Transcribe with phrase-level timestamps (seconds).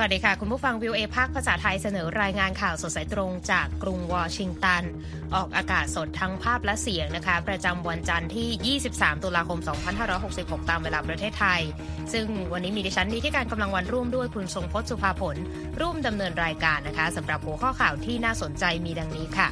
[0.00, 4.82] สวัสดีค่ะ คุณผู้ฟัง VOA ภาคภาษาไทยเสนอรายงานข่าวสดสายตรงจากกรุงวอชิงตัน
[5.34, 9.58] ออกอากาศสดทั้งภาพและเสียงนะคะ ประจำวันจันทร์ที่ 23 ตุลาคม
[10.14, 11.60] 2566 ตามเวลาประเทศไทย
[12.12, 15.36] ซึ่งวันนี้มีดิฉันนีธิกาญจน์ กำลังวรรณร่วมด้วยคุณทรงพจน์สุภาผล
[15.80, 19.48] ร่วมดำเนินรายการนะคะสำหรับหัวข้อข่าวที่น่าสนใจมีดังนี้ค่ะ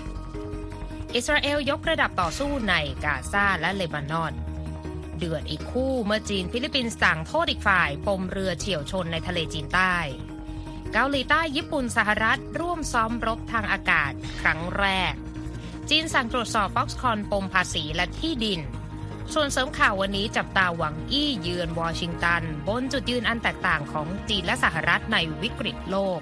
[1.14, 2.74] อิสราเอลยกระดับต่อสู้ใน
[3.04, 4.34] กาซาและเลบานอน
[5.18, 9.96] เดือดอีกคู่เมื่อจีนฟิลิปปินส์สั่งโทษอีกฝ่าย ปมเรือเฉี่ยวชนในทะเลจีนใต้
[10.92, 15.14] เกาหลีใต้ญี่ปุ่นสหรัฐ ร่วมซ้อมรบทางอากาศ ครั้งแรก
[15.90, 18.60] จีนสั่งตรวจสอบ Foxconn ปมภาษีและที่ดิน
[19.34, 26.18] ส่วนเสริมข่าววันนี้จับตาหวังอี้เยือนวอชิงตัน บนจุดยืนอันแตกต่างของจีนและสหรัฐในวิกฤตโลก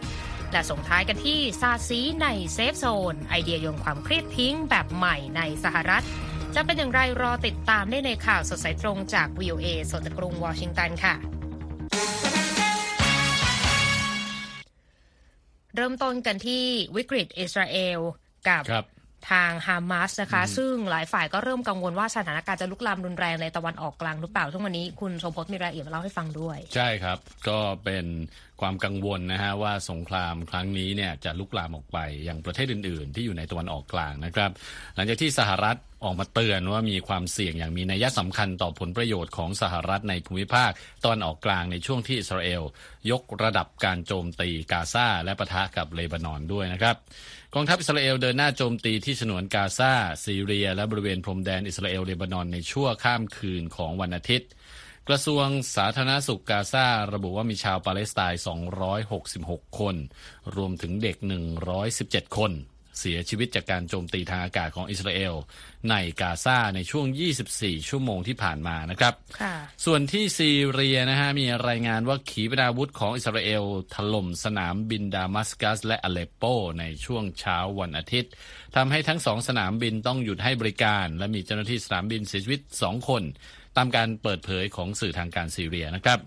[0.53, 6.05] และส่งท้ายกันที่ซาซีใน safe zone ไอเดียโยนความเครียดทิ้งแบบใหม่ในสหรัฐ
[6.55, 11.15] จะเป็นอย่างไรรอติดตามได้ในข่าวสดสายตรงจาก VOA สดจากกรุงวอชิงตันค่ะ
[15.77, 16.63] เริ่มต้นกันที่
[16.97, 17.99] วิกฤตอิสราเอล
[18.49, 18.87] กับครับ
[19.31, 28.07] ทางฮามาสนะคะ ซึ่งหลายฝ่ายก็เริ่มกังวลว่าสถานการณ์จะลุกลามรุนแรงในตะวันออกกลางหรือเปล่าทั้งวันนี้คุณสมพศมีรายละเอียดมาเล่าให้ฟังด้วย ใช่ครับ ก็เป็น
[28.61, 34.51] ความกังวลนะฮะว่าสงครามครั้งนี้เนี่ยจะลุกลามออกไปยังประเทศอื่น ๆ ที่อยู่ในตะวันออกกลางนะครับ
[34.95, 40.71] หลังจากที่สหรัฐ ออกมาเตือนว่ามีความเสี่ยงอย่างมีนัยสำคัญต่อผลประโยชน์ของสหรัฐในภูมิภาค
[41.03, 42.63] ตะวันออกกลางในช่วงที่อิสราเอล
[43.11, 46.97] ยกระดับการโจมตีกาซาและปะทะกับเลบานอนด้วยนะครับ
[47.55, 49.93] กองทัพอิสราเอลเดินหน้าโจมตีที่ฉนวนกาซา
[50.25, 54.51] ซีเรีย และบริเวณพรมแดนอิสราเอลเลบานอนในชั่วข้ามคืนของวันอาทิตย์
[55.09, 58.43] กระทรวงสาธารณสุขกาซาระบุว่ามีชาวปาเลสไตน์
[59.09, 59.97] 266 คน
[60.57, 61.17] รวมถึงเด็ก
[61.77, 62.53] 117 คน
[62.99, 65.35] เสียชีวิตจากการโจมตีทางอากาศของอิสราเอล
[65.91, 67.07] ในกาซาในช่วง
[67.49, 76.45] 24 ชั่วโมงที่ผ่านมานะครับค่ะส่วนที่ซีเรียนะฮะมีรายงานว่าขีปนาวุธของอิสราเอลถล่มสนามบินดามัสกัสและอเลปโป
[76.79, 78.33] ในช่วงเช้าวันอาทิตย์
[78.77, 83.23] ทำให้ทั้งสองสนามบินต้องหยุดให้บริการ และมีเจ้าหน้าที่สนามบินเสียชีวิต 2 คน
[83.77, 86.19] ตามการเปิดเผยของสื่อทางการซีเรียนะครับ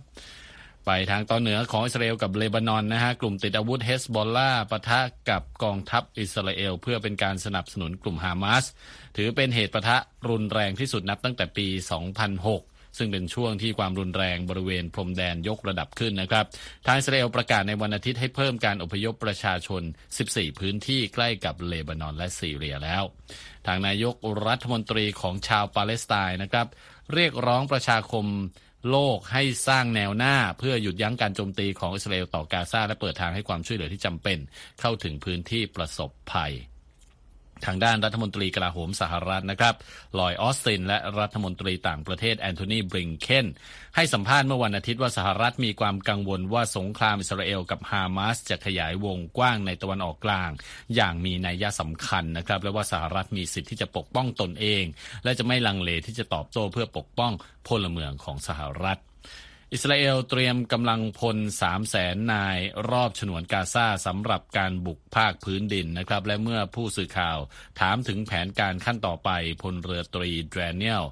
[0.87, 4.99] ไปทางตอนเหนือของอิสราเอลกับเลบานอนนะฮะกลุ่มติดอาวุธเฮสบอลลาปะทะ
[5.29, 8.65] กับกองทัพอิสราเอล เพื่อเป็นการสนับสนุนกลุ่มฮามาส
[9.17, 9.97] ถือเป็นเหตุปะทะ
[10.29, 11.67] รุนแรงที่สุดนับตั้งแต่ปี
[12.33, 16.45] 2006ซึ่งเป็นช่วงที่ความรุนแรงบริเวณพรมแดนยกระดับขึ้นนะครับ
[16.85, 19.81] ทางอิสราเอลประกาศในวันอาทิตย์ให้เพิ่มการอพยพประชาชน
[20.21, 23.03] 14 พื้นที่ใกล้กับเลบานอนและซีเรียแล้ว
[23.67, 24.15] ทางนายก
[24.47, 26.67] รัฐมนตรีของชาวปาเลสไตน์นะครับ
[27.13, 28.25] เรียกร้องประชาคม
[28.89, 34.37] โลกให้สร้างแนวหน้าเพื่อหยุดยั้งการโจมตีของอิสราเอลต่อกาซาและเปิดทางให้ความช่วยเหลือที่จำเป็น
[34.81, 36.53] เข้าถึงพื้นที่ประสบภัย
[37.65, 39.75] ทางด้านรัฐมนตรีกลาโหมสหรัฐนะครับ
[40.19, 43.47] ลอยออสติน และรัฐมนตรีต่างประเทศแอนโทนีบริงเคน
[43.95, 50.49] ให้สัมภาษณ์เมื่อวันอาทิตย์ว่าสหรัฐมีความกังวลว่าสงครามอิสราเอลกับฮามาสจะขยายวงกว้างในตะวันออกกลาง
[50.95, 54.83] อย่างมีนัยยะสำคัญนะครับ และว่าสหรัฐมีสิทธิ์ที่จะปกป้องตนเอง
[55.23, 57.33] และจะไม่ลังเลที่จะตอบโต้เพื่อปกป้อง
[57.67, 58.99] พลเมืองของสหรัฐ
[59.73, 62.57] อิสราเอลเตรียมกำลังพล3 0 0แสนนาย
[62.91, 67.37] รอบฉนวนกาซาสำหรับการบุกภาคพื้นดินนะครับ และเมื่อผู้สื่อข่าว
[67.79, 69.29] ถามถึงแผนการขั้นต่อไป
[69.61, 71.03] พลเรือตรีแดเนียล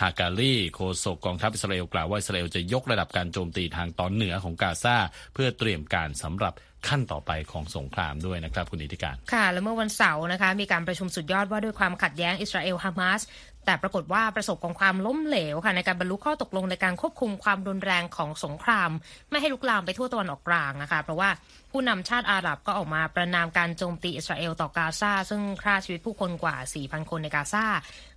[0.00, 4.96] ฮากาลีโฆษกกองทัพอิสราเอลกล่าวว่าอิสราเอลจะยกระดับการโจมตีทางตอนเหนือของกาซา
[5.34, 6.54] เพื่อเตรียมการสำหรับ
[6.88, 13.20] ขั้นต่อไปของสงครามด้วยนะครับคุณอิทธิการ ค่ะ และเมื่อวันเสาร์นะคะ มีการประชุมสุดยอดว่าด้วยความขัดแย้งอิสราเอลฮามาส
[13.66, 18.90] แต่ปรากฏว่าประสบกับความล้มเหลวค่ะในการบรรลุข้อตกลงในการควบคุมความรุนแรงของสงคราม
[19.30, 21.30] ไม่ให้ลุกลามไปทั่วตะวันออกกลางนะคะเพราะว่า
[21.70, 27.66] ผู้นำชาติอาหรับก็ออกมาประนามการโจมตีอิสราเอลต่อกาซาซึ่งฆ่าชีวิตผู้คนกว่า 4,000 คนในกาซา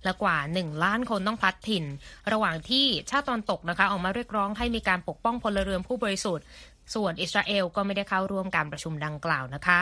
[0.04, 1.84] และกว่า 1 ล้านคนต้องพลัดถิ่น
[2.32, 6.44] ระหว่างที่ชาติตอนตกนะคะออกมาเรียกร้องให้มีการปกป้องพลเรือนผู้บริสุทธิ์
[6.94, 9.80] ส่วนอิสราเอลก็ไม่ได้เข้าร่วมการประชุมดังกล่าวนะคะ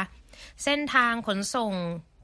[0.65, 1.73] เส้นทางขนส่ง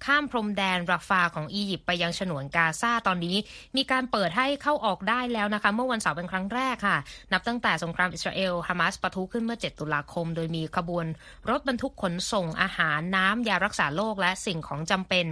[0.05, 3.37] ข้ามพรมแดนราฟาของอียิปต์ไปยังฉนวนกาซาตอนนี้
[3.77, 6.99] มีการเปิดให้เข้าออกได้แล้วนะคะ เมื่อวันเสาร์เป็นครั้งแรกค่ะ
[7.33, 11.07] นับตั้งแต่สงครามอิสราเอลฮามาสปะทุขึ้นเมื่อ 7 ตุลาคม โดยมีขบวน
[11.51, 15.25] รถบรรทุกขนส่งอาหารน้ำยารักษาโรคและสิ่งของจำเป็น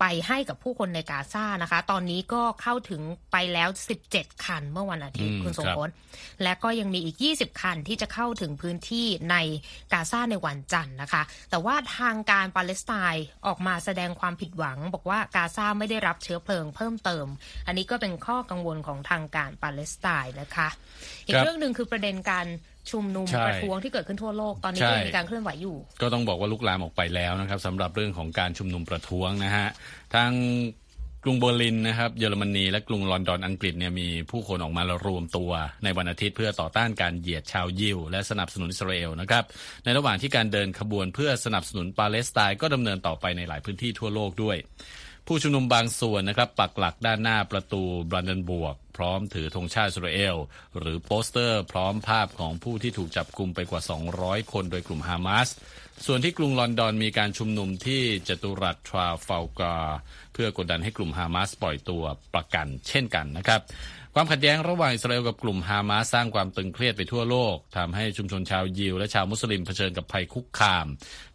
[0.00, 3.02] ไปให้กับผู้คนในกาซานะคะ ตอนนี้ก็เข้าถึง
[3.32, 3.68] ไปแล้ว
[4.06, 5.90] 17 คันเมื่อวันอาทิตย์อืมคุณสมครับพศ
[6.42, 9.36] และก็ยังมีอีก 20 คันที่จะเข้าถึงพื้นที่ใน
[9.92, 17.26] กาซาในวันจันทร์นะคะ แต่ว่าทางการปาเลสไตน์ออกมาแสดงความผิดหวัง บอกว่ากาซาไม่ได้รับเชื้อเพลิงเพิ่มเติม
[17.66, 20.68] อันนี้ก็เป็นข้อกังวลของทางการปาเลสไตน์นะคะ
[21.26, 22.46] อีกครับเรื่องหนึ่งคือประเด็นการ
[22.90, 29.68] ชุมนุมใช่ประท้วงที่เกิดขึ้นทั่วโลกตอนนี้ใช่ก็ยังมีการเคลื่อนไหวอยู่ ก็ต้องบอกว่าลุกลามออกไปแล้วนะครับสำหรับเรื่องของการชุมนุมประท้วงนะฮะ
[30.14, 30.30] ทาง
[31.28, 35.50] กรุงเบอร์ลินนะครับเยอรมนีและกรุงลอนดอนอังกฤษเนี่ยมีผู้คนออกมารวมตัว
[35.84, 39.44] ในวันอาทิตย์เพื่อต่อต้านการเหยียดชาวยิว และสนับสนุนอิสราเอลนะครับ
[39.84, 44.56] ในระหว่างที่การเดินขบวนเพื่อสนับสนุนปาเลสไตน์ก็ดำเนินต่อไปในหลายพื้นที่ทั่วโลกด้วย
[45.28, 50.36] ผู้ชุมนุมบางส่วนนะครับปักหลักด้านหน้าประตูบรันเดนบวก พร้อมถือธงชาติอิสราเอล
[50.78, 53.80] หรือโปสเตอร์พร้อมภาพของผู้ที่ถูกจับกลุ่มไปกว่า
[54.16, 55.48] 200 คนโดยกลุ่มฮามาส
[56.04, 59.76] ส่วนที่กรุงลอนดอนมีการชุมนุมที่จตุรัสทราฟาลกา
[60.32, 62.04] เพื่อกดดันให้กลุ่มฮามาสปล่อยตัว
[62.34, 63.60] ประกันเช่นกันนะครับ
[64.14, 70.86] ความขัดแย้งระหว่างอิสราเอลกับกลุ่มฮามาสสร้างความตึงเครียดไปทั่วโลกทำให้ชุมชนชาวยิวและชาวมุสลิมเผชิญกับภัยคุกคาม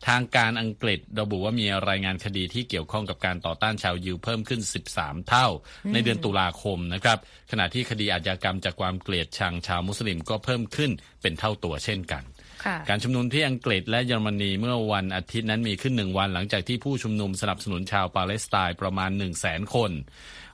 [0.07, 4.61] ทางการอังกฤษระบุว่ามีรายงานคดีที่เกี่ยวข้องกับการต่อต้านชาวยิวเพิ่มขึ้น
[4.93, 5.47] 13 เท่า
[5.93, 7.17] ในเดือนตุลาคมนะครับ
[7.51, 10.91] ขณะที่คดีอาชญากรรมจากความเกลียดชังชาวมุสลิมก็เพิ่มขึ้น
[11.21, 12.23] เป็นเท่าตัวเช่นกัน
[12.89, 19.91] การชุมนุมที่อังกฤษและเยอรมนีเมื่อวันอาทิตย์นั้นมีขึ้นหนึ่งวัน หลังจากที่ผู้ชุมนุมสนับสนุนชาวปาเลสไตน์ประมาณ1 0 0 0 0แสนคน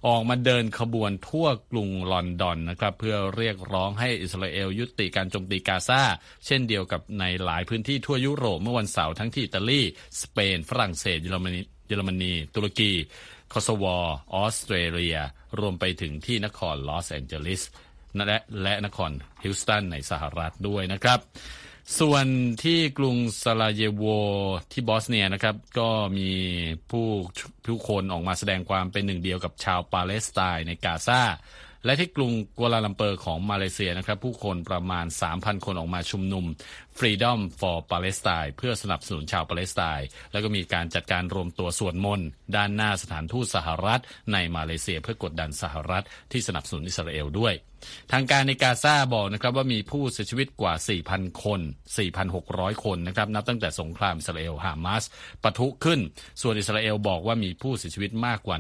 [0.08, 6.02] ออกมาเดินขบวนทั่วกรุงลอนดอนนะครับเพื่อเรียกร้องให้อิสราเอลยุติการโจมตีกาซา
[6.46, 9.82] เช่นเดียวกับในหลายพื้นที่ทั่วยุโรปเมื่อวันเสาร์ทั้งที่อิตาลี
[10.22, 12.92] สเปน ฝรั่งเศสเยอรมนีเยอรมนี ตุรกี
[13.54, 13.86] คอสโว
[14.36, 15.18] ออสเตรเลีย
[15.60, 17.62] รวมไปถึงที่นครลอสแอนเจลิส
[18.16, 19.12] และและนคร
[19.44, 21.20] ฮิวสตันในสหรัฐด้วยนะครับ
[22.00, 22.26] ส่วน
[22.64, 24.04] ที่กรุงซาราเยโว
[24.72, 26.32] ที่บอสเนียนะครับ ก็มี
[26.92, 27.08] ผู้
[27.66, 31.22] ผู้คนออกมาแสดงความเป็นหนึ่งเดียวกับชาวปาเลสไตน์ในกาซา
[31.86, 35.06] และที่กรุงกัวลาลัมเปอร์ของมาเลเซียนะครับ ผู้คนประมาณ
[35.36, 36.46] 3,000 คนออกมาชุมนุม
[36.98, 44.02] Freedom for Palestine เพื่อสนับสนุนชาวปาเลสไตน์แล้วก็มีการจัดการรวมตัวสวดมนต์ด้านหน้าสถานทูตสหรัฐ
[44.34, 47.54] ในมาเลเซีย เพื่อกดดันสหรัฐที่สนับสนุนอิสราเอลด้วย
[48.12, 50.74] ทางการในกาซาบอกนะครับว่ามีผู้เสียชีวิตกว่า
[51.08, 51.60] 4,000 คน
[52.22, 55.04] 4,600 คนนะครับนับตั้งแต่สงครามอิสราเอลฮามาส
[55.44, 56.00] ปะทุขึ้น
[56.42, 58.58] ส่วนอิสราเอลบอกว่ามีผู้เสียชีวิตมากกว่า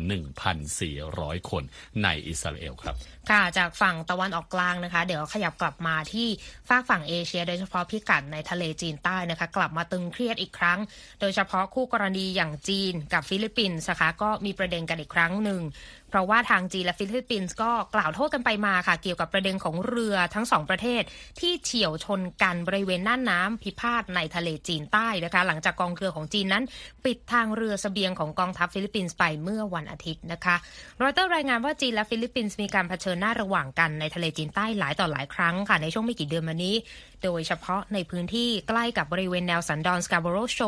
[0.74, 1.64] 1,400 คน
[2.04, 2.96] ในอิสราเอลครับ
[3.30, 6.28] ค่ะ จากฝั่งตะวันออกกลางนะคะ เดี๋ยวขยับกลับมาที่
[6.70, 10.80] ฟากฝั่งเอเชีย โดยเฉพาะพิกัดในทะเลจีนใต้นะคะ กลับมาตึงเครียดอีกครั้ง
[11.22, 15.62] โดยเฉพาะคู่กรณีอย่างจีนกับฟิลิปปินส์นะคะก็มีประเด็นกันอีกครั้งหนึ่ง
[16.10, 21.04] เพราะว่าทางจีนและฟิลิปปินส์ก็กล่าวโทษกันไปมาค่ะ เกี่ยวกับประเด็นของเรือทั้งสองประเทศ
[21.40, 26.64] ที่เฉี่ยวชนกันบริเวณน่านน้ำพิพาทในทะเลจีนใต้นะคะ หลังจากกองเรือของจีนนั้น
[27.06, 30.56] ปิดทางเรือเสบียงของกองทัพฟิลิปปินส์ไปเมื่อวันอาทิตย์นะคะ
[31.02, 36.76] รอยเตอร์รายงานว่าจีนและฟิลิปปินส์มีการเผชิญหน้าระหว่างกันในทะเลจีนใต้หลายต่อหลายครั้งค่ะในช่วงไม่กี่เดือนมานี้
[37.24, 40.60] โดยเฉพาะในพื้นที่ใกล้กับบริเวณแนวสันดอนสการ์โบโรห์โชล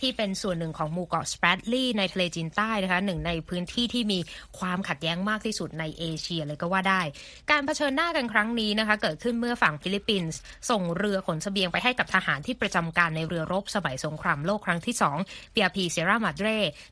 [0.00, 4.18] ที่เป็นส่วนหนึ่งของหมู่เกาะสแปรตลีย์ในทะเลจีนใต้นะคะหนึ่งในพื้นที่ที่มี
[4.58, 7.02] ความขัดแย้งมากที่สุดในเอเชียเลยก็ว่าได้
[7.50, 10.38] การเผชิญหน้ากันครั้งนี้นะคะเกิดขึ้นเมื่อฝั่งฟิลิปปินส์
[10.70, 14.94] ส่งเรือขนเสบียงไปให้กับทหารที่ประจำการในเรือรบสมัยสงครามโลกครั้งที่
[15.24, 16.48] 2เปียพีเซรามาดเร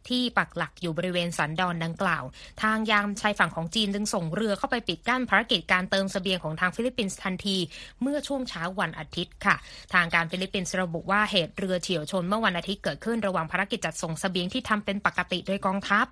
[0.09, 2.25] ที่ปักหลักอยู่บริเวณสันดอนดังกล่าว
[2.63, 7.57] ทางยามชายฝั่งของจีนจึงส่งเรือเข้าไปปิดกั้นภารกิจการเติมเสบียงของทางฟิลิปปินส์ทันที
[8.03, 9.57] เมื่อช่วงเช้าวันอาทิตย์ค่ะ
[9.95, 16.07] ทางการฟิลิปปินส์ระบุว่าเหตุเรือเฉี่ยวชนเมื่อวันอาทิตย์เกิดขึ้นระหว่างภารกิจจัดส่งเสบียงที่ทำเป็นปกติโดยกองทัพ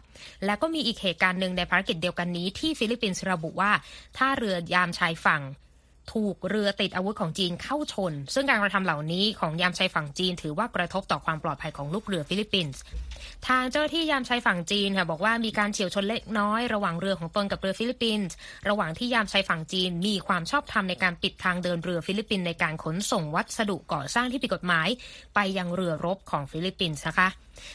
[0.45, 3.73] และก็มีอีกเหตุการณ์หนึ่งในภารกิจเดียวกันนี้ที่ฟิลิปปินส์ระบุว่า
[4.19, 5.43] ถ้าเรือยามชายฝั่ง
[6.13, 12.81] ถูกเรือติดอาวุธของจีนเข้าชน ซึ่งการกระทำเหล่านี้ของยามชายฝั่งจีน ถือว่ากระทบต่อความปลอดภัยของลูกเรือฟิลิปปินส์
[13.49, 18.35] ทางเจ้าหน้าที่ยามชายฝั่งจีนค่ะบอกว่ามีการเฉี่ยวชนเล็กน้อยระหว่างเรือของตนกับเรือฟิลิปปินส์
[18.69, 24.89] ระหว่างที่ยามชายฝั่งจีนมีความชอบธรรมในการปิดทางเดินเรือฟิลิปปินส์ในการขนส่งวัสดุก่อสร้างที่ผิดกฎหมาย
[25.35, 27.29] ไปยังเรือรบของฟิลิปปินส์นะคะ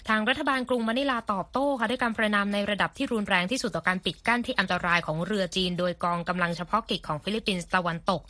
[0.09, 8.21] ทางรัฐบาลกรุงมะนิลาตอบโต้ค่ะด้วยการประณามในระดับที่รุนแรงที่สุดต่อการปิดกั้นที่อันตรายของเรือจีน โดยกองกำลังเฉพาะกิจของฟิลิปปินส์ตะวันตก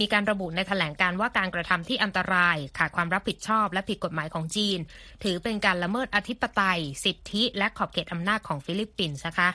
[0.00, 4.78] มีการระบุในแถลงการณ์ว่าการกระทำที่อันตราย ขาดความรับผิดชอบ และผิดกฎหมายของจีน
[5.24, 9.50] ถือเป็นการละเมิดอธิปไตย สิทธิ และขอบเขตอำนาจของฟิลิปปินส์นะคะ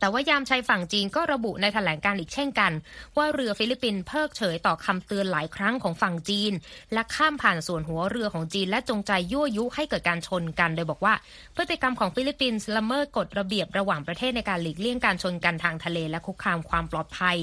[0.00, 2.72] แต่ว่ายามชายฝั่งจีนก็ระบุในแถลงการณ์อีกเช่นกัน
[3.16, 6.52] ว่าเรือฟิลิปปินส์เพิกเฉยต่อคำเตือนหลายครั้งของฝั่งจีน
[6.92, 11.14] และข้ามผ่านส่วนหัวเรือของจีนและจงใจยั่วยุให้เกิดการชนกัน โดยบอกว่า
[11.56, 17.36] พฤติกรรมของฟิลิปปินส์ละเมิดกฎระเบียบระหว่างประเทศในการหลีกเลี่ยงการชนกันทางทะเล และคุกคามความปลอดภัย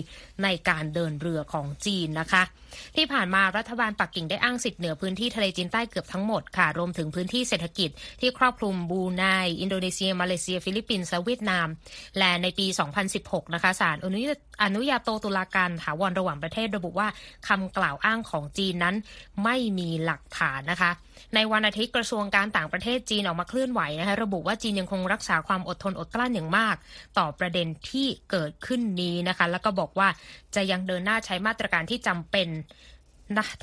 [0.43, 2.43] ในการเดินเรือของจีนนะคะ
[2.95, 7.89] ที่ผ่านมารัฐบาลปักกิ่งได้อ้างสิทธิ์เหนือพื้นที่ทะเลจีนใต้เกือบทั้งหมดค่ะรวมถึงพื้นที่เศรษฐกิจ
[8.21, 9.23] ที่ครอบคลุมบรูไน
[9.61, 11.67] อินโดนีเซียมาเลเซีย ฟิลิปปินส์และเวียดนาม
[12.17, 12.67] และในปี
[13.11, 17.07] 2016 นะคะศาลอนุญาอนุญาโตตุลาการถาวรระหว่างประเทศระบุว่า
[17.47, 18.95] คำกล่าวอ้างของจีนนั้น
[19.43, 20.91] ไม่มีหลักฐานนะคะ
[21.35, 26.75] ในวันอาทิตย์กระทรวงการต่างประเทศจีนออกมาเคลื่อนไหวนะคะระบุว่าจีนยังคงรักษาความอดทนอดกลั้นอย่างมาก
[27.17, 30.07] ต่อประเด็นที่เกิดขึ้นนี้นะคะ แล้วก็บอกว่า
[30.55, 32.47] จะยังเดินหน้าใช้มาตรการที่จำเป็น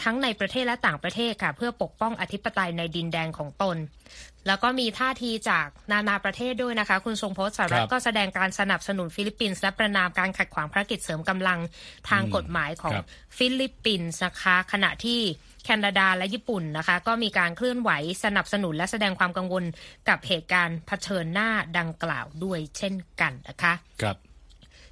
[0.03, 3.77] ทั้งในประเทศและต่างประเทศค่ะ เพื่อปกป้องอธิปไตยในดินแดนของตน
[4.47, 11.59] แล้วก็มีท่าทีจากนานาประเทศด้วยนะคะ คุณทรงพจน์สหรัฐก็แสดงการสนับสนุนฟิลิปปินส์และประณามการขัดขวางภารกิจเสริมกำลัง
[12.11, 12.95] ทางกฎหมายของ
[13.37, 15.21] ฟิลิปปินส์นะคะ ขณะที่
[15.65, 17.91] แคนาดาและญี่ปุ่นนะคะ ก็มีการเคลื่อนไหว
[18.25, 19.65] สนับสนุนและแสดงความกังวล
[20.09, 24.17] กับเหตุการณ์เผชิญหน้าดังกล่าวด้วยเช่นกันนะคะ ครับ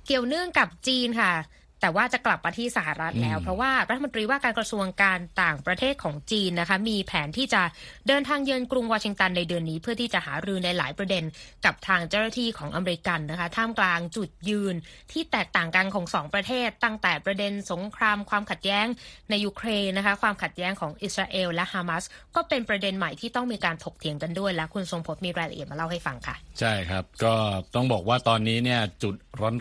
[0.07, 1.33] เกี่ยวเนื่องกับจีนค่ะ
[1.81, 7.63] แต่ว่าจะกลับมาที่สหรัฐแล้ว เพราะว่ารัฐมนตรีว่าการกระทรวงการต่างประเทศของจีนนะคะ มีแผนที่จะ
[8.09, 11.25] เดินทางเยือนกรุงวอชิงตันในเดือนนี้ เพื่อที่จะหารือในหลายประเด็น
[11.65, 14.75] กับทางเจ้าหน้าที่ของอเมริกันนะคะ ท่ามกลางจุดยืน
[15.13, 18.87] ที่แตกต่างกันของสองประเทศ ตั้งแต่ประเด็นสงครามความขัดแย้ง
[19.31, 22.05] ในยูเครนนะคะ ความขัดแย้งของอิสราเอลและฮามาส
[22.37, 27.35] ก็เป็นประเด็นใหม่ที่ต้องมีการถกเถียงกันด้วยและคุณทรงพจน์มีรายละเอียดมาเล่าให้ฟังค่ะ ใช่ครับ ก็
[27.75, 29.15] ต้องบอกว่าตอนนี้เนี่ยจุด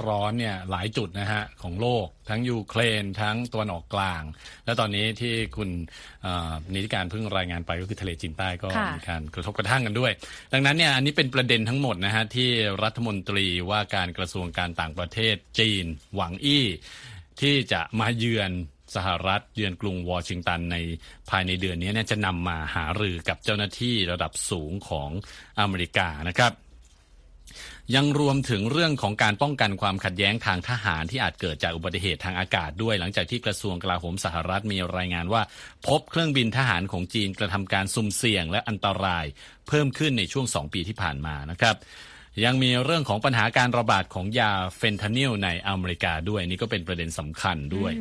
[0.08, 4.24] ร้อนๆเนี่ยหลายจุดนะฮะของโลกทั้งยูเครน ทั้งตัวนออกกลาง
[4.66, 5.70] และตอนนี้ที่คุณ
[6.74, 10.12] นิติการเพิ่งรายงานไปก็คือทะเลจีนใต้ก็มีการกระทบกระทั่งกันด้วย
[10.54, 12.50] ดังนั้นเนี่ยอันนี้เป็นประเด็นทั้งหมดนะฮะที่
[12.84, 15.86] รัฐมนตรีว่าการกระทรวงการต่างประเทศจีน
[16.16, 16.66] หวังอี้
[17.42, 18.52] ที่จะมาเยือน
[18.96, 20.78] สหรัฐเยือนกรุงวอชิงตันใน
[21.30, 25.10] ภายในเดือนนี้เนี่ยจะนำมาหารือกับเจ้าหน้าที่ระดับสูงของ
[25.60, 26.52] อเมริกานะครับ
[27.96, 35.42] ยังรวมถึงเรื่องของการป้องกันความขัดแย้งทางทหารที่อาจเกิดจากอุบัติเหตุทางอากาศด้วย หลังจากที่กระทรวงกลาโหมสหรัฐมีรายงานว่า
[35.88, 39.26] พบเครื่องบินทหารของจีนกระทำการสุ่มเสี่ยงและอันตราย
[39.68, 41.78] เพิ่มขึ้นในช่วง 2 ปีที่ผ่านมานะครับ
[42.46, 47.92] ยังมีเรื่องของปัญหาการระบาดของยาเฟนทานิลในอเมริกาด้วยนี่ก็เป็นประเด็นสำคัญด้วย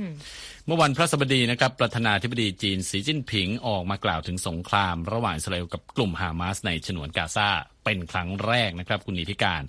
[0.67, 7.49] เมื่อวันพระสบดีนะครับประธานาธิบดีจีนสีจิ้นผิงออกมากล่าวถึงสงคราม ระหว่างอิสราเอลกับกลุ่มฮามาสในฉนวนกาซา
[7.89, 9.63] เป็นครั้งแรกนะครับคุณนิติการ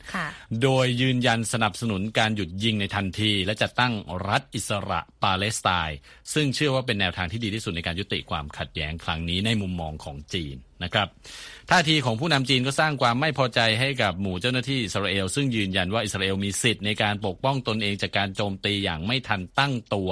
[0.63, 3.93] โดยยืนยันสนับสนุนการหยุดยิงในทันที และจะตั้ง
[4.29, 5.97] รัฐอิสระปาเลสไตน์
[6.33, 11.07] ซึ่งเชื่อว่าเป็นแนวทางที่ดีที่สุดในการยุติความขัดแย้งครั้งนี้ในมุมมองของจีนนะครับ
[11.69, 20.11] ท่าทีของผู้นำจีนก็สร้างความไม่พอใจให้กับหมู่เจ้าหน้าที่อิสราเอล ซึ่งยืนยันว่าอิสราเอลมีสิทธิ์ในการปกป้องตนเองจากการโจมตีอย่างไม่ทันตั้งตัว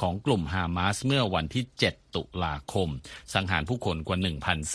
[0.00, 2.88] ของกลุ่มฮามาสเมื่อวันที่ 7 ตุลาคม
[3.34, 4.18] สังหารผู้คนกว่า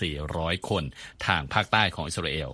[0.05, 0.83] 1,400 คน
[1.25, 2.49] ทางภาคใต้ของอิสราเอล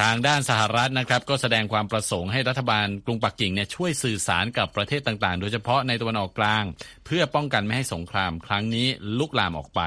[0.00, 6.64] ทางด้านสหรัฐนะครับก็แสดงความประสงค์ให้รัฐบาลกรุงปักกิ่งเนี่ยช่วยสื่อสารกับประเทศต่างๆ โดยเฉพาะในตะวันออกกลาง
[7.06, 9.80] เพื่อป้องกันไม่ให้สงครามครั้งนี้ลุกลามออกไป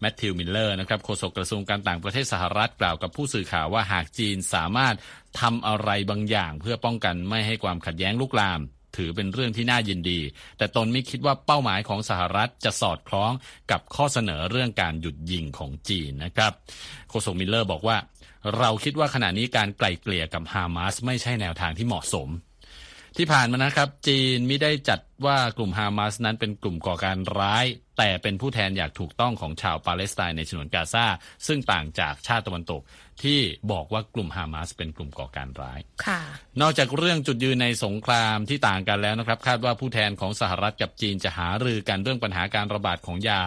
[0.00, 4.94] แมทธิวมิลเลอร์นะครับโฆษกกระทรวงการต่างประเทศสหรัฐกล่าวกับผู้สื่อข่าวว่าหากจีนสามารถ
[5.40, 8.60] ทำอะไรบางอย่าง เพื่อป้องกันไม่ให้ความขัดแย้งลุกลาม
[8.96, 10.20] ถือเป็นเรื่องที่น่ายินดี
[10.58, 13.32] แต่ตนไม่คิดว่าเป้าหมายของสหรัฐจะสอดคล้อง
[13.70, 16.52] กับข้อเสนอเรื่องการหยุดยิงของจีนนะครับ
[17.10, 17.96] โฆษกมิลเลอร์บอกว่า
[18.58, 22.28] เราคิดว่าขณะนี้การไกล่เกลี่ยกับฮามาสไม่ใช่แนวทางที่เหมาะสม
[23.16, 27.64] ที่ผ่านมานะครับ จีนไม่ได้จัดว่ากลุ่มฮามาสนั้นเป็นกลุ่มก่อการร้าย
[27.98, 31.06] แต่เป็นผู้แทนอยากถูกต้องของชาวปาเลสไตน์ในฉนวนกาซา
[31.46, 32.82] ซึ่งต่างจากชาติตะวันตก
[33.22, 33.40] ที่
[33.72, 36.20] บอกว่ากลุ่มฮามาสเป็นกลุ่มก่อการร้ายค่ะ
[36.60, 43.40] นอกจากเรื่องจุดยืนในสงครามที่ต่างกันแล้วนะครับ คาดว่าผู้แทนของสหรัฐกับจีนจะหารือกันเรื่องปัญหาการระบาดของยา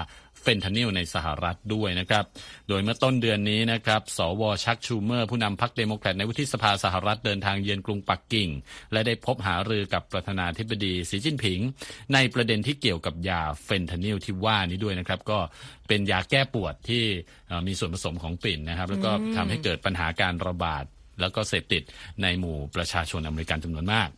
[0.43, 2.25] เฟนทานิลในสหรัฐด้วยนะครับ
[2.69, 8.50] โดยเมื่อต้นเดือนนี้นะครับ สว.ชัค ชูเมอร์ผู้นำพรรคเดโมแครตในวุฒิสภาสหรัฐเดินทางเยือนกรุงปักกิ่ง
[8.91, 11.59] และได้พบหารือกับประธานาธิบดีสีจิ้นผิง
[12.13, 15.39] ในประเด็นที่เกี่ยวกับยาเฟนทานิลที่ว่านี้ด้วยนะครับ ก็
[15.88, 17.03] เป็นยาแก้ปวดที่
[17.67, 20.83] มีส่วนผสมของฝิ่นนะครับ แล้วก็ทำให้เกิดปัญหาการระบาด
[21.21, 21.83] แล้วก็เสพติด
[22.21, 24.09] ในหมู่ประชาชนอเมริกันจำนวนมาก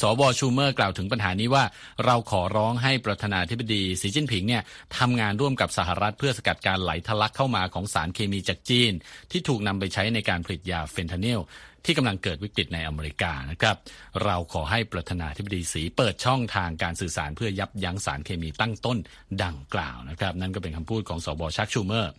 [0.00, 1.64] สว.ชูเมอร์กล่าวถึงปัญหานี้ว่า
[2.04, 4.62] เราขอร้องให้ประธานาธิบดีสีจิ้นผิงเนี่ย
[4.98, 8.92] ทำงานร่วมกับสหรัฐเพื่อสกัดการไหลทะลักเข้ามาของสารเคมีจากจีน
[9.30, 11.40] ที่ถูกนำไปใช้ในการผลิตยาเฟนทานิล
[11.84, 13.76] ที่กำลังเกิดวิกฤตในอเมริกานะครับ
[14.24, 18.98] เราขอให้ประธานาธิบดีสีเปิดช่องทางการสื่อสารเพื่อยับยั้งสารเคมีตั้งต้น
[19.42, 22.12] ดังกล่าวนะครับ นั่นก็เป็นคำพูดของสว.ชัค ชูเมอร์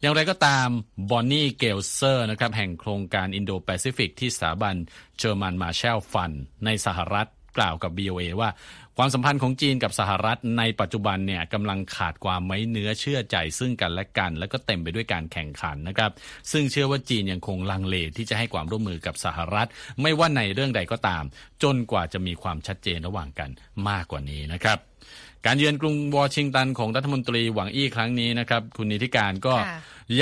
[0.00, 0.68] อย่างไรก็ตาม
[1.10, 4.74] บอนนี่เกลเซอร์นะครับแห่งโครงการอินโดแปซิฟิกที่สถาบัน
[5.18, 6.32] German Marshall Fund
[6.64, 8.50] ในสหรัฐกล่าวกับ VOA ว่า
[8.98, 16.10] ความสัมพันธ์ของจีนกับสหรัฐในปัจจุบันเนี่ยกำลังขาดความไว้เนื้อเชื่อใจซึ่งกันและกัน แล้วก็เต็มไปด้วยการแข่งขันนะครับ
[16.52, 19.68] ซึ่งเชื่อว่าจีนยังคงลังเลที่จะให้ความร่วมมือกับสหรัฐ
[20.02, 21.24] ไม่ว่าในเรื่องใดก็ตาม
[21.62, 23.50] จนกว่าจะมีความชัดเจนระหว่างกัน
[23.88, 24.78] มากกว่านี้นะครับ
[25.46, 29.54] การเยือนกรุงวอชิงตันของรัฐมนตรีหวังอี้ครั้งนี้นะครับ คุณนิติการก็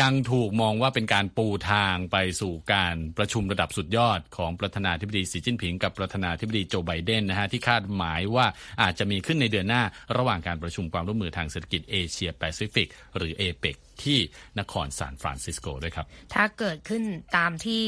[0.00, 8.46] ยังถูกมองว่าเป็นการปูทางไปสู่การประชุมระดับสุดยอดของประธานาธิบดีสีจิ้นผิง กับประธานาธิบดีโจไบเดนนะฮะที่คาดหมายว่า
[8.82, 9.82] อาจจะมีขึ้นในเดือนหน้า
[10.16, 14.18] ระหว่างการประชุมความร่วมมือทางเศรษฐกิจเอเชียแปซิฟิกหรือเอเปกที่
[14.58, 17.02] นครซานฟรานซิสโกด้วยครับ ถ้าเกิดขึ้น
[17.36, 17.82] ตามที่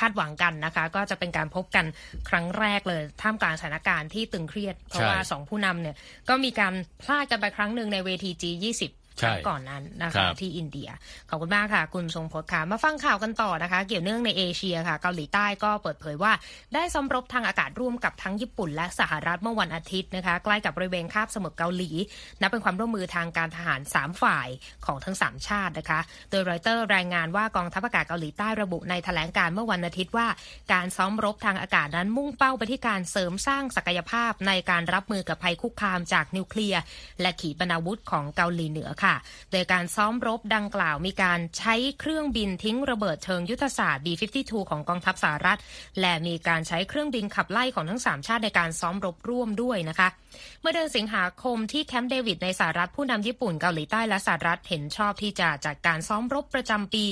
[0.00, 1.86] คาดหวังกันนะคะ ก็จะเป็นการพบกัน
[2.28, 5.96] ครั้งแรกเลย ท่ามกลางสถานการณ์ที่ตึงเครียด เพราะว่าสองผู้นำเนี่ย
[6.28, 9.05] ก็มีการการพลาดกันไปครั้งหนึ่งในเวที G20 ครั้ง
[9.48, 10.90] ก่อนนั้นนะคะ ที่อินเดีย
[11.28, 16.32] ขอบคุณมากค่ะ คุณทรงพจน์ค่ะ มาฟังข่าวกันต่อนะคะ เกี่ยวเนื่องในเอเชียค่ะ เกาหลีใต้ก็เปิดเผยว่า
[16.74, 21.90] ได้ซ้อมรบทางอากาศร่วมกับทั้งญี่ปุ่น และสหรัฐเมื่อวันอาทิตย์นะคะ ใกล้กับบริเวณคาบสมุทรเกาหลี
[22.40, 24.48] นับเป็นความร่วมมือทางการทหาร 3 ฝ่าย
[24.86, 30.26] ของทั้ง 3 ชาตินะคะ โดยรอยเตอร์รายงานว่ากองทัพอากาศเกาหลีใต้ระบุในแถลงการเมื่อวันอาทิตย์ว่า
[30.72, 36.80] การซ้อมรบทางอากาศนั้นมุ่งเป้าไปที่การเสริมสร้างศักยภาพในการรับมือกับภัยคุกคามจากนิวเคลียร์
[37.20, 39.05] และขีปนาวุธของเกาหลีเหนือค่ะ
[39.52, 45.58] โดยการซ้อมรบดังกล่าวมีการใช้เครื่องบินทิ้งระเบิดเชิงยุทธศาสตร์ B-52 ของกองทัพสหรัฐ
[46.00, 50.08] และมีการใช้เครื่องบินขับไล่ของทั้ง 3 ชาติในการซ้อมรบร่วมด้วยนะคะ
[50.60, 57.04] เมื่อเดือนสิงหาคมที่แคมป์เดวิดในสหรัฐผู้นำญี่ปุ่นเกาหลีใต้และสหรัฐเห็นชอบที่จะจัดการซ้อมรบประจำปี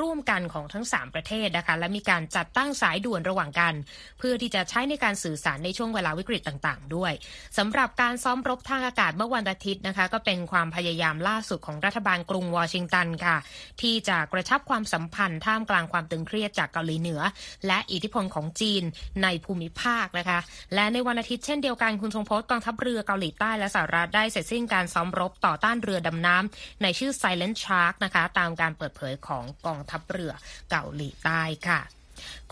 [0.00, 3.74] ร่วมกันของทั้ง 3 ประเทศนะคะ และมีการจัดตั้งสายด่วนระหว่างกัน
[4.18, 7.12] เพื่อที่จะใช้ในการสื่อสารในช่วงเวลาวิกฤตต่าง ๆ ด้วย
[7.58, 13.36] สำหรับการซ้อมรบทางอากาศเมื่อวันอาทิตย์นะคะ ก็เป็นความพยายามล่าสุดของรัฐบาลกรุงวอชิงตันค่ะ
[13.80, 17.20] ที่จะกระชับความสัมพันธ์ท่ามกลางความตึงเครียดจากเกาหลีเหนือ
[17.66, 18.82] และอิทธิพลของจีน
[19.22, 20.38] ในภูมิภาคนะคะ
[20.74, 30.32] และในวันอาทิตย์เช่นเดียวกันคุณทรงพจน์กองทัพเรือเกาหลีใต้และสหรัฐได้เสร็จสิ้นการซ้อมรบต่อต้านเรือดำน้ำในชื่อ Silent Shark นะคะ ตามการเปิดเผยของกองทัพเรือ
[30.70, 32.01] เกาหลีใต้ค่ะ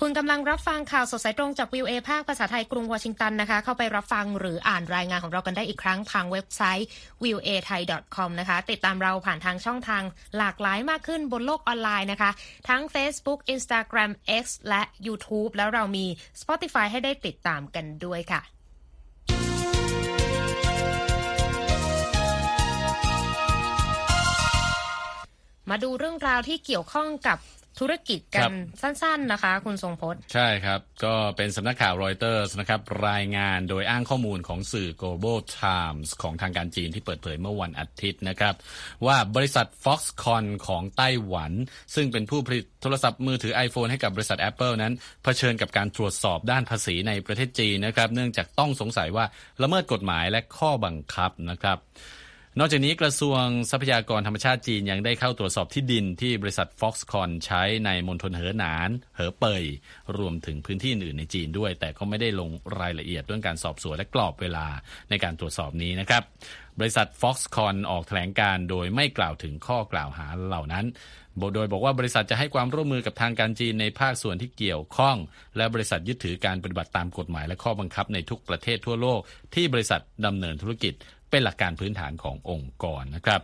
[0.00, 6.88] คุณกำลังรับฟังข่าวสดสายตรงจากวิวเอภาคภาษาไทยกรุงวอชิงตันนะคะ เข้าไปรับฟังหรืออ่านรายงานของเรากันได้อีกครั้งทางเว็บไซต์
[7.22, 7.80] w i w a thai
[8.16, 10.02] com นะคะ ติดตามเราผ่านทางช่องทาง
[10.36, 12.30] หลากหลายมากขึ้นบนโลกออนไลน์นะคะ
[12.68, 14.10] ทั้ง Facebook Instagram
[14.42, 16.06] X และ YouTube แล้วเรามี
[16.40, 18.42] Spotify ให้ได้ติดตามกันด้วยค่ะ
[25.70, 27.38] มาดูเรื่องราวที่เกี่ยวข้องกับ
[27.80, 38.54] ธุรกิจกันสั้น ๆนะคะ คุณทรงพจน์ ใช่ครับ ก็เป็นสำนักข่าวรอยเตอร์สนะครับ รายงานโดยอ้างข้อมูลของสื่อ Global Times ของทางการจีนที่เปิดเผยเมื่อวันอาทิตย์นะครับ
[39.06, 41.52] ว่าบริษัท Foxconn ของไต้หวัน
[41.94, 44.92] ซึ่งเป็นผู้ผลิตโทรศัพท์มือถือ iPhone ให้กับบริษัท Apple นั้น
[45.24, 49.24] เผชิญกับการตรวจสอบด้านภาษีในประเทศจีนนะครับ เนื่องจากต้องสงสัยว่า
[49.62, 51.78] ละเมิดกฎหมายและข้อบังคับนะครับ
[52.58, 59.64] นอกจากนี้กระทรวงทรัพยากรธรรมชาติจีนยังได้เข้าตรวจสอบที่ดินที่บริษัท Foxconn ใช้ในมณฑลเหอหนาน เหอเปย
[60.18, 64.66] รวมถึงพื้นที่อื่นในจีนด้วย แต่ก็ไม่ได้ลงรายละเอียดเรื่องการสอบสวนและกรอบเวลา
[65.10, 66.22] ในการตรวจสอบนี้นะครับ
[66.78, 70.86] บริษัท Foxconn ออกแถลงการโดยไม่กล่าวถึงข้อกล่าวหาเหล่านั้น
[71.54, 75.16] โดยบอกว่าบริษัทจะให้ความร่วมมือกับทางการจีนในภาคส่วนที่เกี่ยวข้อง
[75.56, 79.20] และบริษัทยึดถือการปฏิบัติตามกฎหมายและข้อบังคับในทุกประเทศทั่วโลก
[79.54, 80.94] ที่บริษัทดำเนินธุรกิจ
[81.30, 83.40] เป็นหลักการพื้นฐานขององค์กรนะครับ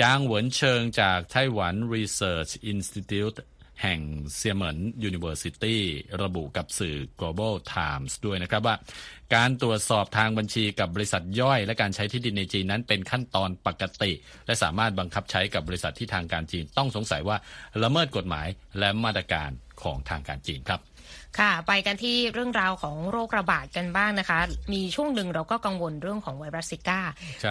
[0.00, 3.38] จางเหวินเชิงจากไต้หวัน Research Institute
[3.82, 4.00] แห่ง
[4.34, 5.76] เซียเหมิน University
[6.22, 8.76] ระบุกับสื่อ Global Times ด้วยนะครับว่า
[9.34, 14.12] การตรวจสอบทางบัญชีกับบริษัทย่อย และการใช้ที่ดินในจีนนั้นเป็นขั้นตอนปกติ
[14.46, 17.36] และสามารถบังคับใช้กับบริษัทที่ทางการจีนต้องสงสัยว่า
[17.82, 18.46] ละเมิดกฎหมาย
[18.78, 19.50] และมาตรการ
[19.82, 20.80] ของทางการจีนครับ
[21.40, 24.38] ค่ะ ไปกันที่เรื่องราวของโรคระบาดกันบ้างนะคะ
[24.72, 27.00] มีช่วงหนึ่งเราก็กังวลเรื่องของไวรัสซิก้า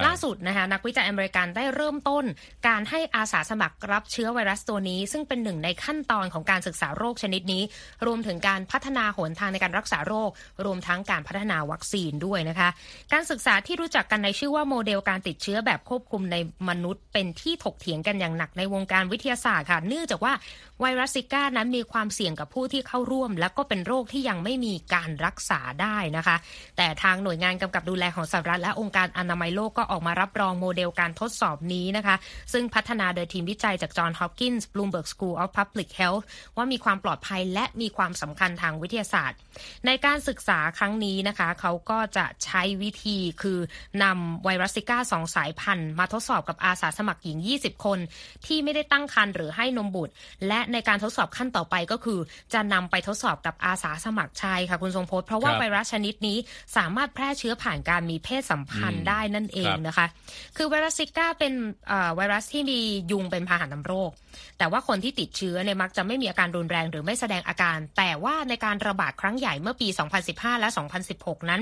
[0.06, 2.24] ล่าสุดนะคะนักวิจัยอเมริกันได้เริ่มต้น
[2.67, 7.63] การให้อาสาสมัครรับเชื้อไวรัสตัวนี้ ซึ่งเป็นหนึ่งในขั้นตอนของการศึกษาโรคชนิดนี้
[8.06, 10.30] รวมถึงการพัฒนาหนทางในการรักษาโรค
[10.65, 12.70] รวมทั้งการพัฒนาวัคซีนด้วยนะคะ
[13.13, 16.36] การศึกษาที่รู้จักกันในชื่อว่าโมเดลการติดเชื้อแบบควบคุมใน
[16.70, 20.34] มนุษย์ เป็นที่ถกเถียงกันอย่างหนักในวงการวิทยาศาสตร์ค่ะ เนื่องจากว่า
[20.82, 26.36] ไวรัสซิก้านั้นมีความเสี่ยงกับผู้ที่เข้าร่วมและก็เป็นโรคที่ยังไม่มีการรักษาได้นะคะ
[26.77, 32.15] แต่ทางหน่วยงานกำกับดูแลของสหรัฐและองค์การอนามัยโลกก็ออกมารับรองโมเดลการทดสอบนี้นะคะ
[32.53, 36.23] ซึ่งพัฒนาโดยทีมวิจัยจาก Johns Hopkins Bloomberg School of Public Health
[36.55, 39.38] ว่ามีความปลอดภัยและมีความสำคัญทางวิทยาศาสตร์
[39.86, 43.60] ในการศึกษาครั้งนี้นะคะ เขาก็จะใช้วิธีคือ
[44.03, 47.99] นำไวรัสซิก้าสองสายพันธุ์มาทดสอบกับอาสาสมัครหญิง 20 คน
[48.45, 50.13] ที่ไม่ได้ตั้งครรภ์หรือให้นมบุตร
[50.47, 52.19] และในการทดสอบขั้นต่อไปก็คือ
[52.53, 56.38] จะนำไปทดสอบกับอาสาสมัครชายค่ะคุณทรงพจน์เพราะว่าไวรัสชนิดนี้
[56.78, 60.06] สามารถแพร่เชื้อผ่านการมีเพศสัมพันธ์ได้นั่นเองนะคะ
[60.58, 61.54] คือไวรัสซิก้าเป็น
[62.15, 62.80] ไวรัสที่มี
[63.12, 64.12] ยุงเป็นพาหะนำโรค
[64.58, 69.88] แต่ว่าคนที่ติดเชื้อเนี่ยมักจะไม่มีอาการรุนแรงหรือไม่แสดงอาการ แต่ว่าในการระบาดครั้งใหญ่เมื่อปี
[70.24, 70.69] 2015 และ
[71.10, 71.62] 2016 นั้น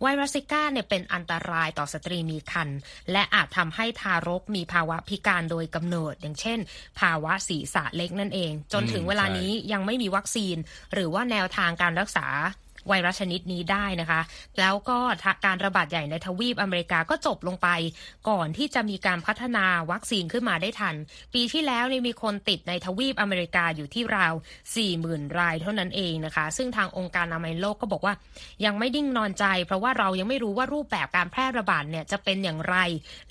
[0.00, 2.78] ไวรัสซิก้าเนี่ยเป็นอันตรายต่อสตรีมีครรภ์
[3.12, 6.58] และอาจทำให้ทารกมีภาวะพิการโดยกำเนิด อย่างเช่น
[7.00, 10.56] ภาวะศีรษะเล็กนั่นเอง จนถึงเวลานี้ยังไม่มีวัคซีน
[10.92, 12.26] หรือว่าแนวทางการรักษา
[12.88, 14.20] ไวรัสชนิดนี้ได้นะคะ
[14.60, 14.98] แล้วก็
[15.46, 17.68] การระบาดใหญ่ในทวีปอเมริกาก็จบลงไป
[18.28, 20.94] ก่อนที่จะมีการพัฒนาวัคซีนขึ้นมาได้ทัน
[21.34, 24.34] ปีที่แล้วนี่มีคนติดในทวีปอเมริกาอยู่ที่ราว
[24.84, 28.14] 40,000 รายเท่านั้นเองนะคะ ซึ่งทางองค์การอนามัยโลกก็บอกว่า
[28.64, 32.76] ยังไม่ดิ้งนอนใจ เพราะว่าเรายังไม่รู้ว่ารูปแบบการแพร่ระบาดเนี่ยจะเป็นอย่างไร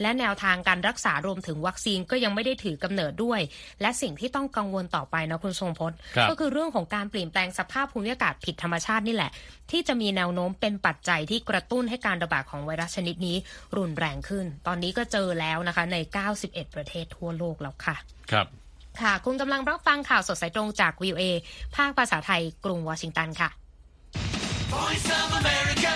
[0.01, 3.39] และแนวทางการรักษารวมถึงวัคซีนก็ยังไม่ได้ถือกำเนิดด้วย
[3.81, 5.97] และสิ่งที่ต้องกังวลต่อไปนะคุณทรงพจน์
[6.29, 9.31] ก็คือเรื่องของการเปลี่ยนแปลงสภาพภูมิอากาศผิดธรรมชาตินี่แหละ
[9.71, 13.38] ที่จะมีแนวโน้มเป็นปัจจัยที่กระตุ้นให้การระบาดของไวรัสชนิดนี้
[13.77, 15.97] รุนแรงขึ้น ตอนนี้ก็เจอแล้วนะคะใน
[16.36, 17.95] 91 ประเทศทั่วโลกแล้วค่ะ
[18.32, 18.47] ครับ
[19.01, 21.23] ค่ะ คุณกำลังรับฟังข่าวสดสายตรงจากวิวเอ
[21.75, 23.49] ภาคภาษาไทย กรุงวอชิงตันค่ะ
[24.73, 25.93] Voice of America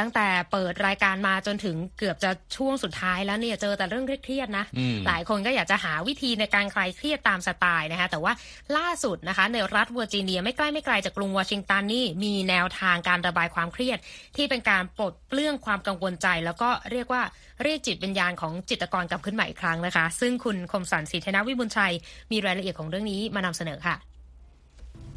[0.00, 4.64] ตั้งแต่เปิดรายการมาจนถึงเกือบจะช่วงสุดท้ายแล้วเนี่ยเจอแต่เรื่องเครียดๆนะ
[5.06, 8.32] หลายคนก็อยากจะหาวิธีในการคลายเครียดตามสไตล์นะคะแต่ว่า
[8.76, 13.98] ล่าสุดนะคะในรัฐเวอร์จิเนียไม่ใกล้ไม่ไกลจากกรุงวอชิงตันนี่มีแนวทางการระบายความเครียด
[14.36, 17.22] ที่เป็นการปลดเปลื้องความกังวลใจ แล้วก็เรียกว่า
[17.62, 21.94] เรียกจิตวิญญาณของจิตรกรกลับขึ้นมาอีกครั้งนะคะ ซึ่งคุณคมสันศรีธนวิบุญชัย
[22.32, 23.96] มีรายละเอียดของเรื่องนี้มานำเสนอค่ะ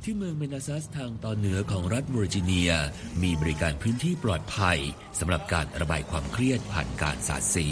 [0.03, 2.71] ที่เมืองเมนาซัสทางตอนเหนือของรัฐเวอร์จิเนีย
[3.23, 4.79] มีบริการพื้นที่ปลอดภัย
[5.19, 7.67] สำหรับการระบายความเครียดผ่านการสาดสี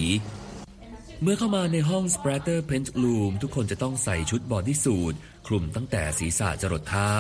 [1.22, 5.14] เมื่อเข้ามาในห้อง Splatter Paint Room ทุกคนจะต้องใส่ชุด bodysuit
[5.48, 7.12] คลุมตั้งแต่ศีรษะจรดเท้า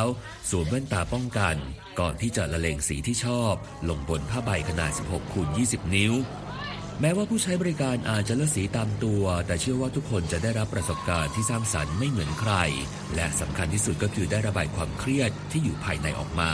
[0.50, 1.56] สวมแว่นตาป้องกัน
[2.00, 3.54] ก่อนที่จะละเลงสีที่ชอบ
[3.89, 6.13] ลงบนผ้าใบขนาด 16คูณ20 นิ้ว
[7.02, 12.54] แม้ว่าผู้ใช้บริการอาจจะเลือกสีตามตัว แต่เชื่อว่าทุกคนจะได้รับประสบการณ์ที่สร้างสรรค์ไม่เหมือนใคร
[13.16, 16.52] และสำคัญที่สุดก็คือได้ระบายความเครียดที่อยู่ภายในออกมา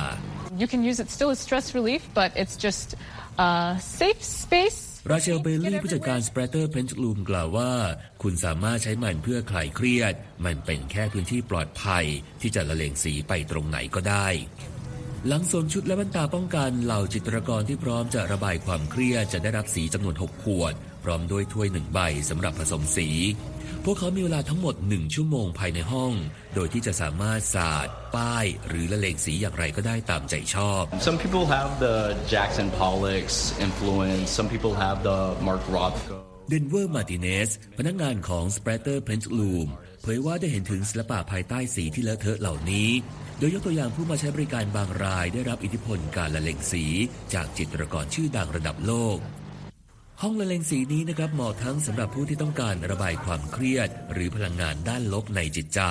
[0.61, 2.87] You can use it still as stress relief but it's just
[3.47, 3.51] a
[3.99, 4.79] safe space
[5.11, 7.71] ราเชลเบลลี่ผู้จัดการ Spratter Paint Room กล่าวว่า
[8.23, 10.13] คุณสามารถใช้มันเพื่อคลายเครียด
[10.45, 12.05] มันเป็นแค่พื้นที่ปลอดภัย
[12.41, 14.27] ที่จะละเลงสีไปตรงไหนก็ได้
[15.25, 21.99] หลังสวมชุดและแว่นตาป้องกันเหล่าจิตรกรที่พร้อมจะระบายความเครียดจะได้รับสีจำนวน 6 ขวด พร้อมด้วยถ้วยหนึ่งใบ
[22.29, 23.09] สำหรับผสมสี
[23.85, 26.13] พวกเขามีเวลาทั้งหมด 1 ชั่วโมงภายในห้อง
[26.55, 31.97] โดยที่จะสามารถสาด ป้าย หรือละเลงสีอย่างไรก็ได้ตามใจชอบ Some people have the
[32.33, 36.15] Jackson Pollock's influence Some people have the Mark Rothko
[36.49, 39.69] เดนเวอร์ มาติเนส พนักงานของ Spratter Paint Room
[40.01, 42.89] เผยว่าได้เห็นถึงศิลปะภายใต้สีที่เลอะเทอะเหล่านี้
[43.39, 46.85] โดยยกตัวอย่างผู้มาใช้บริการบางรายได้รับอิทธิพลการละเลงสี
[47.33, 49.17] จากจิตรกรชื่อดังระดับโลก
[50.21, 55.81] ห้องละเลงสีนี้นะครับเหมาะทั้งสำหรับผู้ที่ต้องการระบายความเครียด หรือพลังงานด้านลบในจิตใจ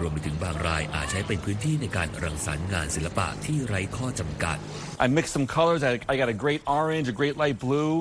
[0.00, 4.58] รวมไปถึงบางรายอาจใช้เป็นพื้นที่ในการรังสรรค์งานศิลปะที่ไร้ข้อจำกัด
[5.04, 7.94] I mixed some colors I got a great orange a great light blue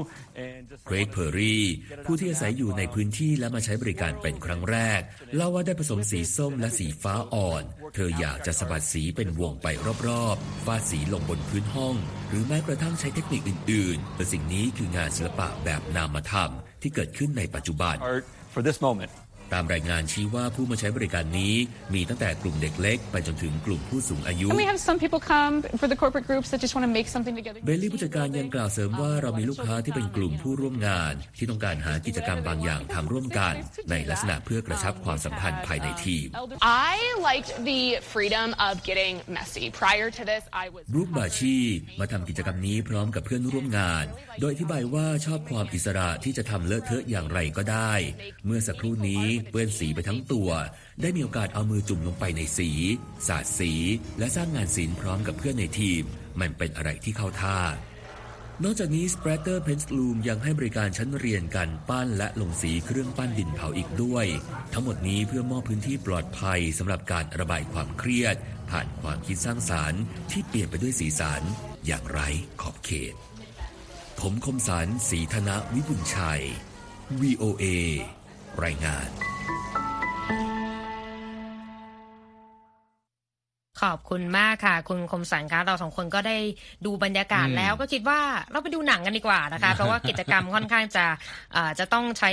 [0.88, 1.63] เกรกเพอร์รี่
[2.06, 5.01] ผู้ที่อาศัยอยู่ในพื้นที่และมาใช้บริการเป็นครั้งแรก
[5.36, 9.67] เล่าว่าได้ผสมสีส้มและสีฟ้าอ่อน เธออยากจะสะบัดสีเป็นวงไป
[10.08, 11.95] รอบๆฟาดสีลงบนพื้นห้อง
[12.29, 16.51] หรือแม้กระทั่งใช้เทคนิคอื่นๆแต่สิ่งนี้คืองานศิลปะแบบนามธรรม
[16.82, 17.95] ที่เกิดขึ้นในปัจจุบัน
[18.53, 19.12] for this moment
[19.54, 21.54] ตามรายงานชี้ว่าผู้มาใช้บริการนี้
[21.94, 27.08] มีตั้งแต่กลุ่มเด็กเล็กไปจนถึงกลุ่มผู้สูงอายุ And we have some people come for the corporate groups that just want to make
[27.16, 33.54] something together เบลลี่ผู้จัดการยังกล่าวเสริมว่าเรามีลูกค้าที่เป็นกลุ่มผู้ร่วมงาน ที่ต้องการหากิจกรรมบางอย่างทำร่วมกัน
[33.92, 36.26] ในลักษณะเพื่อกระชับความสัมพันธ์ภายในทีม
[36.92, 36.96] I
[37.30, 37.82] liked the
[38.13, 41.58] freedom of getting messy prior to this I was บรูคบาชี
[42.00, 44.06] มาทำกิจกรรมนี้พร้อมกับเพื่อนร่วมงาน
[44.42, 47.94] โดยอธิบายว่าชอบความอิสระที่จะทำเลอะเทอะอย่างไรก็ได้
[48.46, 50.49] เมื่อสักครู่นี้เปื้อนสีไปทั้งตัว
[51.01, 52.69] ได้มีโอกาสเอามือจุ่มลงไปในสี
[53.27, 53.71] สาดสี
[54.19, 56.03] และสร้างงานศิลป์พร้อมกับเพื่อนในทีม
[56.39, 57.60] มันเป็นอะไรที่เข้าท่า
[58.63, 64.25] นอกจากนี้ Spratter Paint Room ยังให้บริการชั้นเรียนการปั้นและลงสีเครื่องปั้นดินเผาอีกด้วย
[64.73, 68.36] ทั้งหมดนี้เพื่อมอบพื้นที่ปลอดภัยสำหรับการระบายความเครียด
[68.69, 70.01] ผ่านความคิดสร้างสารรค์
[70.32, 71.41] ที่เปลี่ยนไปด้วยสีสัน
[71.86, 72.27] อย่างไร้
[72.62, 73.13] ขอบเขต
[74.19, 76.43] ผมคมสารสีธนวิบุญชัย
[77.21, 77.65] VOA
[78.63, 79.33] รายงาน
[83.84, 86.38] ขอบคุณมากค่ะ คุณคมสันคะเราสองคนก็ได้
[86.86, 88.19] ดูบรรยากาศแล้วก็คิดว่า
[88.52, 91.06] เราไปดูหนังกันดีกว่านะคะ เพราะว่ากิจกรรมค่อนข้างจะ
[91.80, 92.32] จะต้องใช้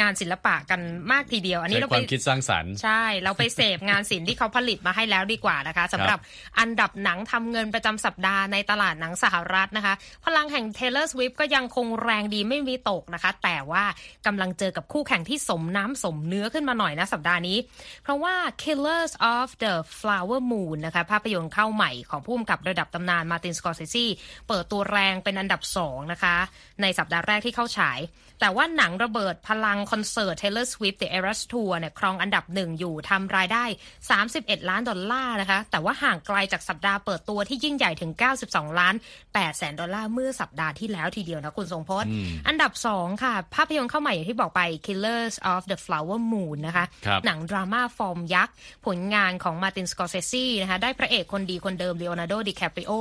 [0.00, 0.80] งานศิลปะกัน
[1.12, 6.18] มากทีเดียว อันนี้เราไปความคิดสร้างสรรค์ใช่ เราไปเสพงานศิลป์ที่เขาผลิตมาให้แล้วดีกว่านะคะสำหรับ
[6.58, 9.94] อันดับหนังทำเงินประจำสัปดาห์ในตลาดหนังสหรัฐนะคะ
[10.24, 13.84] พลังแห่ง Taylor Swift ก็ยังคงแรงดีไม่มีตกนะคะ แต่ว่า
[14.26, 17.58] กำลังเจอกับคู่แข่งที่สมน้ำสมเนื้อขึ้นมาหน่อยนะสัปดาห์นี้
[18.04, 24.06] เพราะว่า Killers of the Flower Flower Moon นะคะภาพยนตร์เข้าใหม่ของผู้กำกับระดับตำนานมาร์ตินสกอร์เซซี
[24.48, 26.36] เปิดตัวแรงเป็นอันดับสองนะคะ
[26.82, 27.98] ในสัปดาห์แรกที่เข้าฉาย
[28.40, 33.64] แต่ว่าหนังระเบิดพลังคอนเสิร์ต Taylor Swift The Eras Tour เนี่ยครองอันดับหนึ่งอยู่ทำรายได้
[34.12, 38.12] 31 ล้านดอลลาร์นะคะแต่ว่าห่างไกลจากสัปดาห์เปิดตัวที่ยิ่งใหญ่ถึง
[38.44, 42.10] 92 ล้าน8แสนดอลลาร์เมื่อสัปดาห์ที่แล้วทีเดียวนะคุณทรงพจน์
[42.48, 48.54] อันดับ 2 ค่ะ ภาพยนตร์เข้าใหม่อย่างที่บอกไป Killers of the Flower Moon นะคะครับหนังดราม่าฟอร์มยักษ์
[48.86, 52.92] ผลงานของมาร์ตินสกอร์เซซีนะคะได้พระเอกคนดีคนเดิมเลโอนาร์โดดิแคปริโอ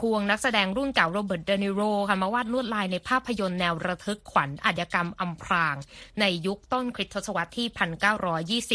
[0.00, 5.76] ควงนักแสดงรุ่นเก่าโรเบิร์ตเดนิโรค่ะมาวาดลวดลายในภาพยนตร์แนวระทึกขวัญอาชญากรรมอำพราง
[6.20, 7.66] ในยุคต้นคริสตศตวรรษที่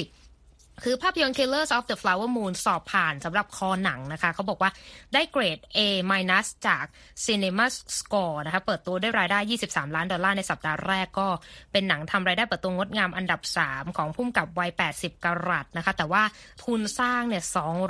[0.06, 0.27] 1920
[0.84, 4.72] คือภาพยนตร์ Killers of the Flower Moon สอบผ่านสำหรับคอหนังนะคะ เขาบอกว่า
[5.14, 6.02] ได้เกรด A-
[6.68, 6.86] จาก
[7.26, 7.66] Cinema
[7.98, 11.28] Score นะคะ เปิดตัวได้รายได้ 23 ล้านดอลลาร์ในสัปดาห์แรกก็
[11.72, 16.24] เป็นหนังทำรายได้เปิดตัวงดงามอันดับ 3 ของพุ่มกับวัย 80 กรัตนะคะ แต่ว่า
[16.64, 17.44] ทุนสร้างเนี่ย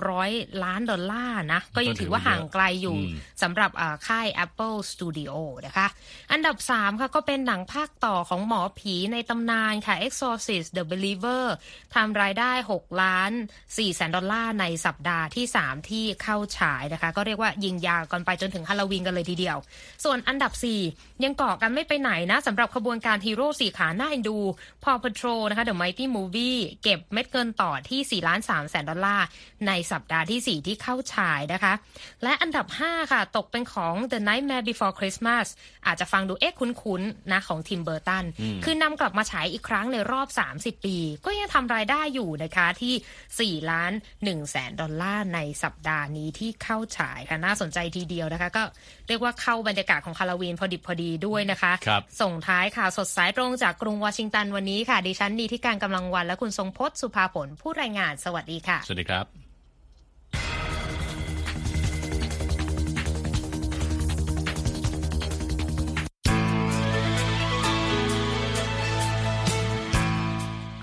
[0.08, 2.98] 200 ล้านดอลลาร์นะ ก็ยังถือว่าห่างไกลอยู่
[3.42, 5.32] สำหรับอ่าค่าย Apple Studio
[5.66, 5.88] นะคะ
[6.32, 11.44] อันดับ 3 ค่ะก็เป็นหนังภาคต่อของหมอผีในตำนานค่ะ Exorcist The Believer
[11.96, 13.32] ทำรายได้6ล้าน
[13.64, 19.58] 4แสนดอลลาร์ในสัปดาห์ที่ 3 ที่เข้าฉายนะคะ ก็เรียกว่ายิงยาวกันไปจนถึงฮาโลวีนกันเลยทีเดียว
[20.04, 20.52] ส่วนอันดับ
[20.88, 24.38] 4 ยังเกาะกันไม่ไปไหนนะสำหรับขบวนการฮีโร่สี่ขาน่าเอ็นดู
[24.84, 29.26] Paw Patrol นะคะ The Mighty Movie เก็บเม็ดเงินต่อที่4ล้าน3แสนดอลลาร์
[29.68, 31.74] ในสัปดาห์ที่ 4 ที่เข้าฉายนะคะ
[32.24, 35.46] และอันดับ 5 ค่ะ ตกเป็นของ The Nightmare Before Christmas
[35.86, 38.26] อาจจะฟังดูเอ๊ะคุ้นๆนะของทิมเบอร์ตัน
[38.64, 48.64] คือนำกลับมาฉายอีกครั้งในรอบ 30 ปี ก็ยังทำรายได้อยู่นะคะที่4ล้าน1แสนดอลลาร์ในสัปดาห์นี้ที่เข้าฉายค่ะน่าสนใจทีเดียวนะคะ ก็
[49.08, 59.47] เรียกว่าเข้าบรรยากาศของฮาโลวีนพอดิบพอดีด้วยนะคะครับส่งท้ายข่าวสดสายตรงจากกรุงวอชิงตันวันนี้ค่ะ ดิฉันดีที่การกำลังวันและคุณทรงพจน์สุภาผลผู้รายงานสวัสดีค่ะ สวัสดีครับ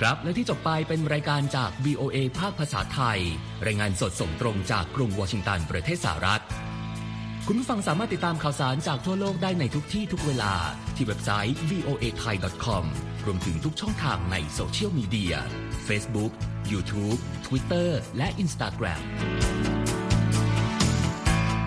[0.00, 3.18] ครับและที่จบไปเป็นรายการจาก VOA ภาคภาษาไทย
[3.66, 6.42] รายงานสดส่งตรงจากกรุงวอชิงตันประเทศสหรัฐ
[7.46, 10.54] คุณผู้ฟังสามารถติดตามข่าวสารจากทั่วโลกได้ในทุกที่ทุกเวลา
[10.96, 12.85] ที่เว็บไซต์ voa thai com
[13.24, 15.35] รวมถึงทุกช่องทางในโซเชียลมีเดีย
[15.88, 16.33] Facebook
[16.72, 19.02] YouTube Twitter และ Instagram